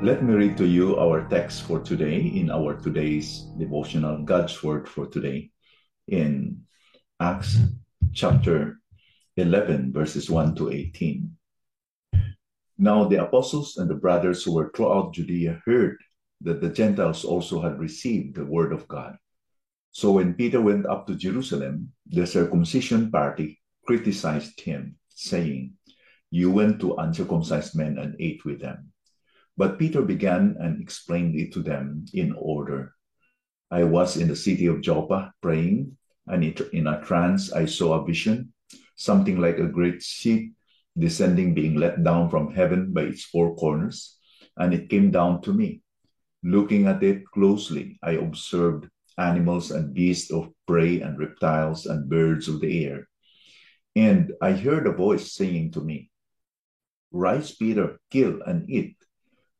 Let 0.00 0.22
me 0.22 0.32
read 0.32 0.56
to 0.58 0.64
you 0.64 0.94
our 0.94 1.26
text 1.26 1.66
for 1.66 1.82
today 1.82 2.22
in 2.22 2.54
our 2.54 2.78
today's 2.78 3.50
devotional 3.58 4.22
God's 4.22 4.62
Word 4.62 4.88
for 4.88 5.10
today 5.10 5.50
in 6.06 6.62
Acts 7.18 7.58
chapter 8.14 8.78
11, 9.36 9.92
verses 9.92 10.30
1 10.30 10.54
to 10.54 10.70
18. 10.70 11.34
Now 12.78 13.08
the 13.10 13.24
apostles 13.26 13.76
and 13.76 13.90
the 13.90 13.98
brothers 13.98 14.44
who 14.44 14.54
were 14.54 14.70
throughout 14.70 15.14
Judea 15.14 15.62
heard 15.66 15.96
that 16.42 16.60
the 16.60 16.70
Gentiles 16.70 17.24
also 17.24 17.60
had 17.60 17.80
received 17.80 18.36
the 18.36 18.46
word 18.46 18.72
of 18.72 18.86
God. 18.86 19.18
So 19.90 20.12
when 20.12 20.34
Peter 20.34 20.60
went 20.60 20.86
up 20.86 21.08
to 21.08 21.16
Jerusalem, 21.16 21.90
the 22.06 22.24
circumcision 22.24 23.10
party 23.10 23.58
criticized 23.84 24.60
him, 24.60 24.94
saying, 25.08 25.72
You 26.30 26.52
went 26.52 26.78
to 26.82 26.94
uncircumcised 26.94 27.74
men 27.74 27.98
and 27.98 28.14
ate 28.20 28.44
with 28.44 28.60
them. 28.60 28.92
But 29.58 29.76
Peter 29.76 30.02
began 30.02 30.56
and 30.60 30.80
explained 30.80 31.34
it 31.34 31.52
to 31.54 31.62
them 31.62 32.06
in 32.14 32.32
order. 32.38 32.94
I 33.72 33.82
was 33.82 34.16
in 34.16 34.28
the 34.28 34.36
city 34.36 34.66
of 34.66 34.80
Joppa 34.80 35.34
praying, 35.42 35.98
and 36.28 36.44
in 36.44 36.86
a 36.86 37.02
trance 37.02 37.52
I 37.52 37.66
saw 37.66 38.00
a 38.00 38.06
vision, 38.06 38.54
something 38.94 39.40
like 39.40 39.58
a 39.58 39.66
great 39.66 40.00
sheet 40.00 40.52
descending, 40.96 41.54
being 41.54 41.74
let 41.74 42.04
down 42.04 42.30
from 42.30 42.54
heaven 42.54 42.92
by 42.92 43.02
its 43.02 43.24
four 43.24 43.56
corners, 43.56 44.16
and 44.56 44.72
it 44.72 44.88
came 44.88 45.10
down 45.10 45.42
to 45.42 45.52
me. 45.52 45.82
Looking 46.44 46.86
at 46.86 47.02
it 47.02 47.26
closely, 47.26 47.98
I 48.00 48.12
observed 48.12 48.88
animals 49.18 49.72
and 49.72 49.92
beasts 49.92 50.30
of 50.30 50.52
prey 50.68 51.00
and 51.00 51.18
reptiles 51.18 51.86
and 51.86 52.08
birds 52.08 52.46
of 52.46 52.60
the 52.60 52.86
air. 52.86 53.08
And 53.96 54.32
I 54.40 54.52
heard 54.52 54.86
a 54.86 54.92
voice 54.92 55.34
saying 55.34 55.72
to 55.72 55.80
me, 55.80 56.10
Rise, 57.10 57.56
Peter, 57.56 57.98
kill 58.10 58.40
and 58.46 58.70
eat. 58.70 58.94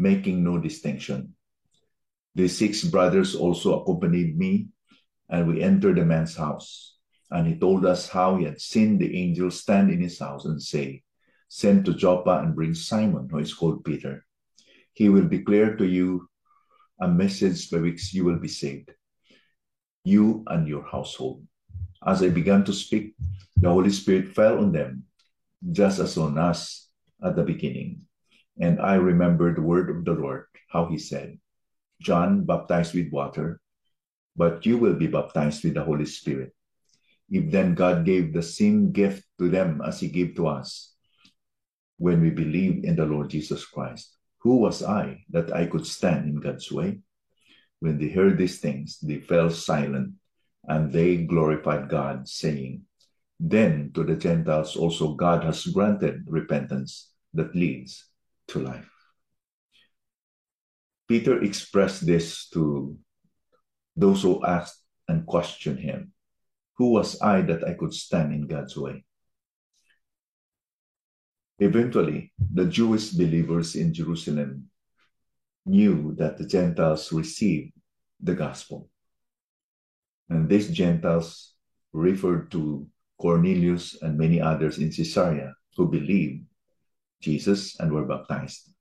making 0.00 0.42
no 0.42 0.58
distinction. 0.58 1.34
The 2.34 2.48
six 2.48 2.82
brothers 2.84 3.34
also 3.34 3.80
accompanied 3.80 4.38
me, 4.38 4.68
and 5.28 5.46
we 5.46 5.62
entered 5.62 5.96
the 5.96 6.04
man's 6.04 6.36
house. 6.36 6.96
And 7.30 7.46
he 7.46 7.56
told 7.56 7.86
us 7.86 8.08
how 8.08 8.36
he 8.36 8.44
had 8.44 8.60
seen 8.60 8.98
the 8.98 9.16
angel 9.16 9.50
stand 9.50 9.90
in 9.90 10.00
his 10.00 10.18
house 10.18 10.46
and 10.46 10.60
say, 10.60 11.02
Send 11.48 11.84
to 11.84 11.94
Joppa 11.94 12.38
and 12.42 12.54
bring 12.54 12.74
Simon, 12.74 13.28
who 13.30 13.38
is 13.38 13.54
called 13.54 13.84
Peter. 13.84 14.24
He 14.94 15.08
will 15.08 15.28
declare 15.28 15.76
to 15.76 15.84
you 15.84 16.28
a 17.00 17.08
message 17.08 17.70
by 17.70 17.78
which 17.78 18.14
you 18.14 18.24
will 18.24 18.38
be 18.38 18.48
saved, 18.48 18.90
you 20.04 20.44
and 20.46 20.66
your 20.66 20.84
household. 20.84 21.44
As 22.06 22.22
I 22.22 22.28
began 22.30 22.64
to 22.64 22.72
speak, 22.72 23.14
the 23.56 23.68
Holy 23.68 23.90
Spirit 23.90 24.34
fell 24.34 24.58
on 24.58 24.72
them, 24.72 25.04
just 25.70 25.98
as 25.98 26.16
on 26.16 26.38
us 26.38 26.88
at 27.22 27.36
the 27.36 27.42
beginning. 27.42 28.06
And 28.60 28.78
I 28.78 29.00
remember 29.00 29.54
the 29.54 29.64
word 29.64 29.88
of 29.88 30.04
the 30.04 30.12
Lord, 30.12 30.44
how 30.68 30.84
he 30.84 30.98
said, 30.98 31.40
John 32.00 32.44
baptized 32.44 32.92
with 32.92 33.10
water, 33.10 33.60
but 34.36 34.66
you 34.66 34.76
will 34.76 34.94
be 34.94 35.08
baptized 35.08 35.64
with 35.64 35.74
the 35.74 35.84
Holy 35.84 36.04
Spirit. 36.04 36.52
If 37.30 37.50
then 37.50 37.74
God 37.74 38.04
gave 38.04 38.32
the 38.32 38.42
same 38.42 38.92
gift 38.92 39.24
to 39.38 39.48
them 39.48 39.80
as 39.80 40.00
he 40.00 40.08
gave 40.08 40.36
to 40.36 40.48
us 40.48 40.92
when 41.96 42.20
we 42.20 42.28
believe 42.28 42.84
in 42.84 42.96
the 42.96 43.06
Lord 43.06 43.30
Jesus 43.30 43.64
Christ, 43.64 44.16
who 44.40 44.56
was 44.56 44.82
I 44.82 45.24
that 45.30 45.52
I 45.52 45.64
could 45.64 45.86
stand 45.86 46.28
in 46.28 46.40
God's 46.40 46.70
way? 46.70 47.00
When 47.80 47.96
they 47.96 48.08
heard 48.08 48.36
these 48.36 48.60
things, 48.60 48.98
they 49.00 49.20
fell 49.20 49.48
silent 49.48 50.20
and 50.68 50.92
they 50.92 51.24
glorified 51.24 51.88
God, 51.88 52.28
saying, 52.28 52.82
Then 53.38 53.92
to 53.94 54.04
the 54.04 54.16
Gentiles 54.16 54.76
also 54.76 55.14
God 55.14 55.44
has 55.44 55.66
granted 55.66 56.24
repentance 56.26 57.12
that 57.32 57.56
leads 57.56 58.09
to 58.50 58.60
life. 58.60 58.90
Peter 61.08 61.42
expressed 61.42 62.06
this 62.06 62.48
to 62.50 62.96
those 63.96 64.22
who 64.22 64.44
asked 64.44 64.82
and 65.08 65.26
questioned 65.26 65.80
him 65.80 66.12
Who 66.78 66.92
was 66.92 67.20
I 67.20 67.42
that 67.42 67.66
I 67.66 67.74
could 67.74 67.92
stand 67.92 68.32
in 68.32 68.46
God's 68.46 68.76
way? 68.76 69.04
Eventually, 71.58 72.32
the 72.38 72.64
Jewish 72.64 73.10
believers 73.10 73.76
in 73.76 73.92
Jerusalem 73.92 74.70
knew 75.66 76.14
that 76.16 76.38
the 76.38 76.46
Gentiles 76.46 77.12
received 77.12 77.72
the 78.18 78.34
gospel. 78.34 78.88
And 80.30 80.48
these 80.48 80.70
Gentiles 80.70 81.52
referred 81.92 82.50
to 82.52 82.86
Cornelius 83.18 84.00
and 84.00 84.16
many 84.16 84.40
others 84.40 84.78
in 84.78 84.90
Caesarea 84.90 85.52
who 85.76 85.90
believed 85.90 86.46
Jesus 87.20 87.78
and 87.78 87.92
were 87.92 88.04
baptized. 88.04 88.72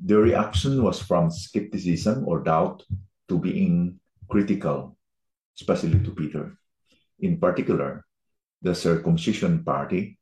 The 0.00 0.18
reaction 0.18 0.82
was 0.82 1.02
from 1.02 1.30
skepticism 1.30 2.26
or 2.26 2.42
doubt 2.42 2.84
to 3.28 3.38
being 3.38 3.98
critical, 4.30 4.96
especially 5.58 5.98
to 6.04 6.14
Peter. 6.14 6.56
In 7.18 7.38
particular, 7.38 8.06
the 8.62 8.74
circumcision 8.74 9.64
party 9.64 10.18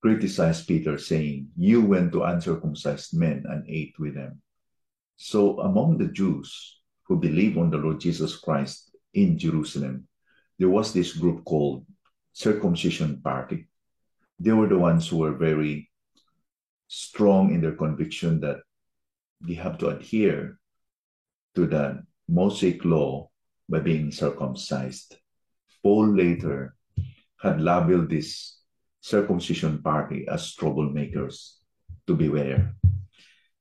criticized 0.00 0.68
Peter, 0.68 0.98
saying, 0.98 1.48
You 1.56 1.80
went 1.80 2.12
to 2.12 2.22
uncircumcised 2.22 3.16
men 3.16 3.44
and 3.48 3.64
ate 3.66 3.94
with 3.98 4.14
them. 4.14 4.42
So, 5.16 5.60
among 5.60 5.98
the 5.98 6.08
Jews 6.08 6.80
who 7.04 7.18
believe 7.18 7.58
on 7.58 7.70
the 7.70 7.78
Lord 7.78 8.00
Jesus 8.00 8.36
Christ 8.36 8.94
in 9.14 9.38
Jerusalem, 9.38 10.06
there 10.58 10.68
was 10.68 10.92
this 10.92 11.14
group 11.14 11.44
called 11.44 11.86
circumcision 12.32 13.20
party 13.22 13.68
they 14.38 14.52
were 14.52 14.68
the 14.68 14.78
ones 14.78 15.08
who 15.08 15.18
were 15.18 15.36
very 15.36 15.90
strong 16.88 17.54
in 17.54 17.60
their 17.60 17.76
conviction 17.76 18.40
that 18.40 18.58
they 19.40 19.54
have 19.54 19.78
to 19.78 19.88
adhere 19.88 20.58
to 21.54 21.66
the 21.66 22.02
Mosaic 22.28 22.84
law 22.84 23.30
by 23.68 23.80
being 23.80 24.10
circumcised. 24.10 25.16
Paul 25.82 26.08
later 26.14 26.76
had 27.40 27.60
labeled 27.60 28.08
this 28.08 28.58
circumcision 29.00 29.82
party 29.82 30.26
as 30.28 30.54
troublemakers 30.56 31.60
to 32.06 32.14
beware. 32.14 32.74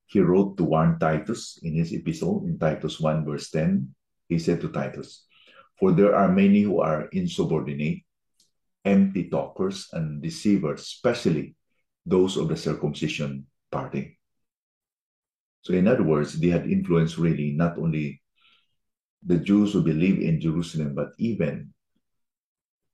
He 0.05 0.19
wrote 0.19 0.57
to 0.57 0.63
warn 0.63 0.99
Titus 0.99 1.59
in 1.63 1.75
his 1.75 1.91
epistle 1.91 2.45
in 2.45 2.57
Titus 2.57 2.99
1, 2.99 3.25
verse 3.25 3.49
10. 3.49 3.93
He 4.29 4.39
said 4.39 4.61
to 4.61 4.69
Titus, 4.69 5.25
For 5.79 5.91
there 5.91 6.15
are 6.15 6.31
many 6.31 6.61
who 6.61 6.79
are 6.79 7.07
insubordinate, 7.11 8.02
empty 8.85 9.29
talkers 9.29 9.87
and 9.93 10.21
deceivers, 10.21 10.81
especially 10.81 11.55
those 12.05 12.37
of 12.37 12.47
the 12.47 12.57
circumcision 12.57 13.47
party. 13.71 14.19
So, 15.61 15.73
in 15.73 15.87
other 15.87 16.03
words, 16.03 16.39
they 16.39 16.49
had 16.49 16.67
influenced 16.67 17.17
really 17.17 17.51
not 17.51 17.77
only 17.77 18.21
the 19.25 19.37
Jews 19.37 19.71
who 19.71 19.81
believe 19.81 20.19
in 20.19 20.41
Jerusalem, 20.41 20.95
but 20.95 21.11
even 21.17 21.73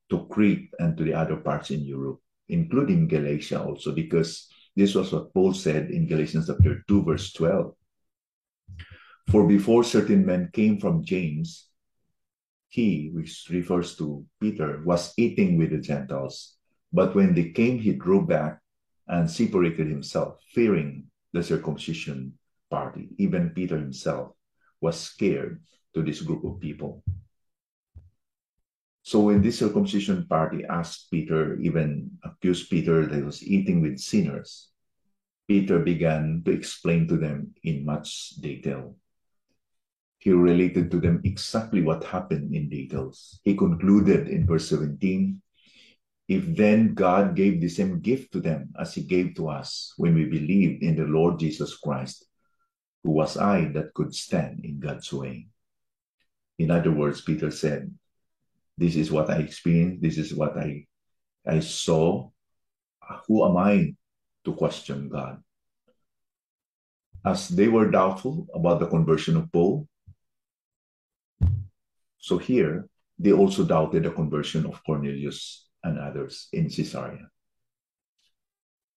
to 0.10 0.28
Crete 0.28 0.70
and 0.80 0.96
to 0.98 1.04
the 1.04 1.14
other 1.14 1.38
parts 1.38 1.72
in 1.72 1.82
Europe, 1.82 2.20
including 2.48 3.08
Galatia 3.08 3.64
also, 3.64 3.92
because 3.92 4.48
this 4.76 4.94
was 4.94 5.12
what 5.12 5.34
Paul 5.34 5.54
said 5.54 5.90
in 5.90 6.08
Galatians 6.08 6.48
chapter 6.48 6.84
2, 6.88 7.04
verse 7.04 7.34
12. 7.34 7.74
For 9.30 9.48
before 9.48 9.84
certain 9.84 10.26
men 10.26 10.50
came 10.54 10.80
from 10.80 11.04
James, 11.04 11.69
he, 12.70 13.10
which 13.14 13.50
refers 13.50 13.96
to 13.98 14.26
Peter, 14.40 14.82
was 14.86 15.14
eating 15.18 15.58
with 15.58 15.72
the 15.72 15.80
Gentiles. 15.80 16.56
But 16.94 17.16
when 17.16 17.34
they 17.34 17.50
came, 17.50 17.80
he 17.80 17.94
drew 17.94 18.26
back 18.26 18.62
and 19.08 19.30
separated 19.30 19.88
himself, 19.88 20.40
fearing 20.54 21.06
the 21.34 21.44
circumcision 21.44 22.38
party. 22.70 23.10
Even 23.18 23.50
Peter 23.50 23.78
himself 23.78 24.34
was 24.82 25.00
scared 25.00 25.62
to 25.94 26.04
this 26.04 26.22
group 26.22 26.46
of 26.46 26.62
people. 26.62 27.04
So 29.02 29.22
when 29.22 29.42
this 29.42 29.58
circumcision 29.58 30.28
party 30.28 30.64
asked 30.70 31.10
Peter, 31.10 31.58
even 31.60 32.12
accused 32.24 32.70
Peter 32.70 33.08
that 33.08 33.16
he 33.16 33.24
was 33.24 33.42
eating 33.42 33.82
with 33.82 33.98
sinners, 33.98 34.70
Peter 35.48 35.80
began 35.80 36.44
to 36.46 36.52
explain 36.52 37.08
to 37.08 37.18
them 37.18 37.56
in 37.64 37.84
much 37.84 38.38
detail 38.40 38.96
he 40.20 40.32
related 40.32 40.92
to 40.92 41.00
them 41.00 41.22
exactly 41.24 41.82
what 41.82 42.04
happened 42.04 42.54
in 42.54 42.68
details. 42.68 43.40
He 43.44 43.56
concluded 43.56 44.28
in 44.28 44.46
verse 44.46 44.68
17 44.70 45.42
If 46.28 46.56
then 46.56 46.94
God 46.94 47.36
gave 47.36 47.60
the 47.60 47.70
same 47.70 48.02
gift 48.02 48.34
to 48.34 48.42
them 48.42 48.76
as 48.78 48.94
he 48.94 49.04
gave 49.04 49.34
to 49.36 49.48
us 49.48 49.94
when 49.96 50.14
we 50.14 50.26
believed 50.26 50.84
in 50.84 50.98
the 50.98 51.08
Lord 51.08 51.40
Jesus 51.40 51.78
Christ, 51.78 52.28
Who 53.04 53.12
was 53.12 53.38
I 53.38 53.72
that 53.72 53.94
could 53.96 54.14
stand 54.14 54.60
in 54.66 54.80
God's 54.80 55.12
way? 55.12 55.48
In 56.60 56.70
other 56.70 56.92
words, 56.92 57.22
Peter 57.22 57.50
said, 57.50 57.90
This 58.78 58.98
is 58.98 59.10
what 59.10 59.30
I 59.30 59.38
experienced, 59.38 60.04
this 60.04 60.18
is 60.18 60.36
what 60.36 60.58
I, 60.58 60.86
I 61.48 61.62
saw. 61.62 62.30
Who 63.26 63.46
am 63.48 63.56
I 63.56 63.96
to 64.44 64.54
question 64.54 65.08
God? 65.08 65.42
As 67.26 67.48
they 67.48 67.70
were 67.70 67.90
doubtful 67.90 68.48
about 68.54 68.80
the 68.80 68.88
conversion 68.88 69.36
of 69.36 69.52
Paul, 69.52 69.89
so 72.20 72.38
here 72.38 72.88
they 73.18 73.32
also 73.32 73.64
doubted 73.66 74.04
the 74.04 74.12
conversion 74.12 74.66
of 74.66 74.84
Cornelius 74.86 75.68
and 75.84 76.00
others 76.00 76.48
in 76.54 76.70
Caesarea. 76.70 77.30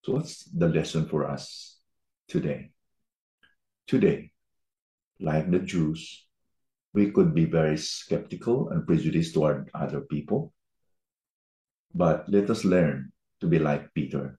So, 0.05 0.15
what's 0.15 0.45
the 0.45 0.69
lesson 0.69 1.07
for 1.07 1.29
us 1.29 1.79
today? 2.29 2.71
Today, 3.87 4.31
like 5.21 5.51
the 5.51 5.59
Jews, 5.59 6.27
we 6.95 7.11
could 7.11 7.35
be 7.35 7.47
very 7.47 7.77
skeptical 7.79 8.71
and 8.71 8.87
prejudiced 8.87 9.35
toward 9.35 9.71
other 9.75 10.01
people. 10.01 10.53
But 11.95 12.29
let 12.29 12.51
us 12.51 12.65
learn 12.65 13.13
to 13.41 13.47
be 13.47 13.59
like 13.59 13.95
Peter. 13.95 14.39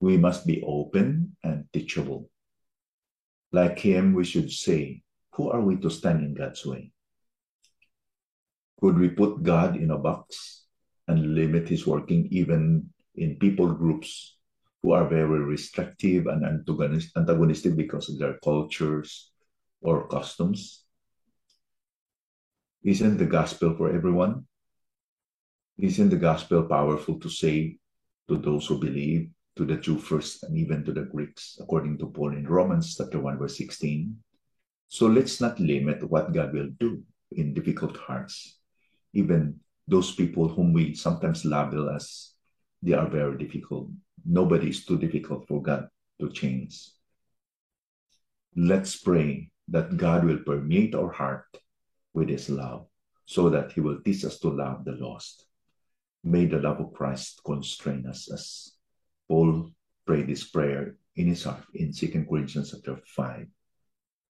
We 0.00 0.16
must 0.16 0.46
be 0.46 0.62
open 0.62 1.36
and 1.42 1.64
teachable. 1.72 2.30
Like 3.52 3.78
him, 3.78 4.14
we 4.14 4.24
should 4.24 4.50
say, 4.50 5.02
Who 5.32 5.50
are 5.50 5.60
we 5.60 5.76
to 5.76 5.90
stand 5.90 6.24
in 6.24 6.34
God's 6.34 6.64
way? 6.64 6.92
Could 8.80 8.98
we 8.98 9.08
put 9.08 9.42
God 9.42 9.76
in 9.76 9.90
a 9.90 9.98
box 9.98 10.64
and 11.08 11.34
limit 11.34 11.68
his 11.68 11.86
working 11.86 12.28
even 12.30 12.90
in 13.14 13.36
people 13.36 13.72
groups 13.72 14.36
who 14.82 14.92
are 14.92 15.08
very 15.08 15.40
restrictive 15.40 16.26
and 16.26 16.44
antagonistic 16.44 17.76
because 17.76 18.08
of 18.08 18.18
their 18.18 18.38
cultures 18.44 19.32
or 19.80 20.08
customs? 20.08 20.84
Isn't 22.84 23.16
the 23.16 23.26
gospel 23.26 23.74
for 23.74 23.90
everyone? 23.90 24.46
Isn't 25.78 26.10
the 26.10 26.16
gospel 26.16 26.64
powerful 26.64 27.18
to 27.20 27.28
say 27.28 27.78
to 28.28 28.36
those 28.36 28.66
who 28.66 28.78
believe, 28.78 29.30
to 29.56 29.64
the 29.64 29.76
Jew 29.76 29.98
first, 29.98 30.44
and 30.44 30.56
even 30.56 30.84
to 30.84 30.92
the 30.92 31.02
Greeks, 31.02 31.58
according 31.60 31.98
to 31.98 32.06
Paul 32.06 32.32
in 32.32 32.46
Romans 32.46 32.96
chapter 32.96 33.18
1, 33.18 33.38
verse 33.38 33.56
16? 33.56 34.16
So 34.88 35.06
let's 35.06 35.40
not 35.40 35.58
limit 35.58 36.08
what 36.08 36.32
God 36.32 36.52
will 36.52 36.70
do 36.78 37.02
in 37.32 37.54
difficult 37.54 37.96
hearts, 37.96 38.58
even 39.16 39.58
those 39.88 40.14
people 40.14 40.48
whom 40.48 40.72
we 40.72 40.94
sometimes 40.94 41.44
label 41.44 41.88
as 41.90 42.32
they 42.82 42.92
are 42.92 43.08
very 43.08 43.38
difficult. 43.38 43.88
Nobody 44.24 44.68
is 44.70 44.84
too 44.84 44.98
difficult 44.98 45.48
for 45.48 45.62
God 45.62 45.88
to 46.20 46.30
change. 46.30 46.90
Let's 48.54 48.96
pray 48.96 49.50
that 49.68 49.96
God 49.96 50.24
will 50.24 50.38
permeate 50.38 50.94
our 50.94 51.10
heart 51.10 51.46
with 52.12 52.28
His 52.28 52.50
love 52.50 52.86
so 53.24 53.48
that 53.50 53.72
He 53.72 53.80
will 53.80 54.00
teach 54.04 54.24
us 54.24 54.38
to 54.40 54.48
love 54.48 54.84
the 54.84 54.92
lost. 54.92 55.46
May 56.22 56.46
the 56.46 56.58
love 56.58 56.80
of 56.80 56.92
Christ 56.92 57.40
constrain 57.44 58.06
us 58.06 58.30
as 58.32 58.72
Paul 59.28 59.70
prayed 60.06 60.28
this 60.28 60.44
prayer 60.44 60.96
in 61.16 61.28
his 61.28 61.44
heart 61.44 61.64
in 61.74 61.92
2 61.92 62.26
Corinthians 62.28 62.70
chapter 62.70 63.00
5. 63.06 63.46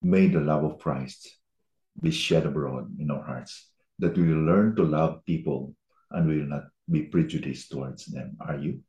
May 0.03 0.29
the 0.29 0.41
love 0.41 0.65
of 0.65 0.79
Christ 0.79 1.29
be 2.01 2.11
shed 2.11 2.47
abroad 2.47 2.95
in 2.99 3.11
our 3.11 3.23
hearts 3.23 3.71
that 3.99 4.17
we 4.17 4.29
will 4.29 4.45
learn 4.45 4.77
to 4.77 4.85
love 4.85 5.25
people 5.25 5.75
and 6.11 6.29
we 6.29 6.39
will 6.39 6.49
not 6.49 6.65
be 6.91 7.03
prejudiced 7.03 7.71
towards 7.71 8.07
them. 8.07 8.37
Are 8.41 8.57
you? 8.57 8.81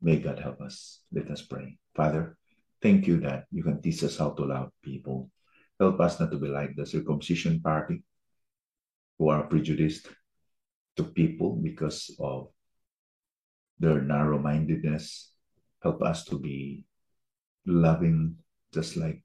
May 0.00 0.18
God 0.18 0.38
help 0.38 0.60
us. 0.60 1.00
Let 1.12 1.30
us 1.30 1.42
pray. 1.42 1.78
Father, 1.94 2.36
thank 2.82 3.06
you 3.06 3.20
that 3.20 3.44
you 3.50 3.62
can 3.62 3.82
teach 3.82 4.02
us 4.04 4.16
how 4.16 4.30
to 4.30 4.44
love 4.44 4.70
people. 4.82 5.30
Help 5.78 6.00
us 6.00 6.18
not 6.18 6.30
to 6.30 6.38
be 6.38 6.48
like 6.48 6.74
the 6.74 6.86
circumcision 6.86 7.60
party 7.60 8.02
who 9.18 9.28
are 9.28 9.44
prejudiced 9.44 10.08
to 10.96 11.04
people 11.04 11.56
because 11.56 12.10
of 12.18 12.48
their 13.78 14.00
narrow 14.00 14.38
mindedness. 14.38 15.32
Help 15.82 16.02
us 16.02 16.24
to 16.24 16.38
be 16.38 16.84
loving 17.66 18.36
just 18.72 18.96
like 18.96 19.22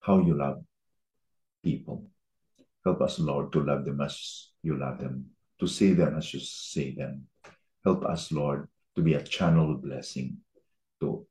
how 0.00 0.20
you 0.20 0.34
love 0.34 0.62
people. 1.62 2.10
Help 2.88 3.02
us, 3.02 3.18
Lord, 3.18 3.52
to 3.52 3.62
love 3.62 3.84
them 3.84 4.00
as 4.00 4.48
you 4.62 4.78
love 4.78 4.98
them, 4.98 5.26
to 5.60 5.66
see 5.66 5.92
them 5.92 6.16
as 6.16 6.32
you 6.32 6.40
see 6.40 6.94
them. 6.96 7.26
Help 7.84 8.02
us, 8.06 8.32
Lord, 8.32 8.66
to 8.96 9.02
be 9.02 9.12
a 9.12 9.22
channel 9.22 9.74
blessing 9.74 10.38
to, 10.98 11.26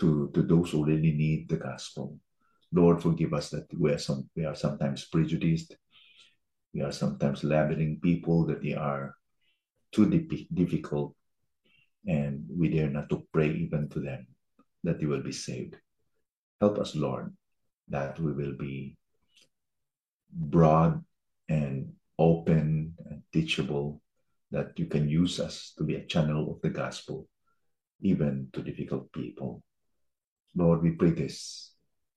to, 0.00 0.28
to 0.34 0.42
those 0.42 0.72
who 0.72 0.84
really 0.84 1.12
need 1.12 1.48
the 1.48 1.56
gospel. 1.56 2.18
Lord, 2.72 3.00
forgive 3.00 3.32
us 3.32 3.50
that 3.50 3.66
we 3.78 3.92
are, 3.92 3.98
some, 3.98 4.28
we 4.34 4.44
are 4.44 4.56
sometimes 4.56 5.04
prejudiced. 5.04 5.76
We 6.74 6.80
are 6.80 6.90
sometimes 6.90 7.44
labeling 7.44 8.00
people 8.02 8.44
that 8.46 8.60
they 8.60 8.74
are 8.74 9.14
too 9.92 10.10
difficult, 10.52 11.14
and 12.08 12.44
we 12.50 12.70
dare 12.70 12.90
not 12.90 13.08
to 13.10 13.22
pray 13.32 13.50
even 13.50 13.88
to 13.90 14.00
them 14.00 14.26
that 14.82 14.98
they 14.98 15.06
will 15.06 15.22
be 15.22 15.30
saved. 15.30 15.76
Help 16.60 16.78
us, 16.80 16.96
Lord, 16.96 17.32
that 17.86 18.18
we 18.18 18.32
will 18.32 18.56
be 18.58 18.96
broad 20.32 21.04
and 21.48 21.92
open 22.18 22.94
and 23.06 23.22
teachable 23.32 24.02
that 24.50 24.78
you 24.78 24.86
can 24.86 25.08
use 25.08 25.40
us 25.40 25.72
to 25.78 25.84
be 25.84 25.96
a 25.96 26.06
channel 26.06 26.52
of 26.52 26.60
the 26.60 26.70
gospel, 26.70 27.28
even 28.00 28.48
to 28.52 28.62
difficult 28.62 29.12
people. 29.12 29.62
Lord, 30.56 30.82
we 30.82 30.92
pray 30.92 31.10
this 31.10 31.72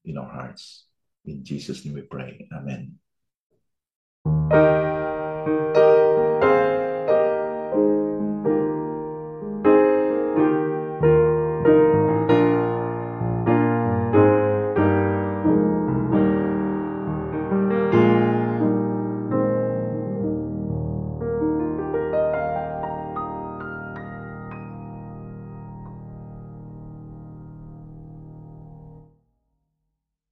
in 0.06 0.18
our 0.18 0.30
hearts. 0.30 0.86
In 1.26 1.44
Jesus' 1.44 1.86
name 1.86 1.96
we 1.96 2.02
pray. 2.02 2.48
Amen. 2.52 2.98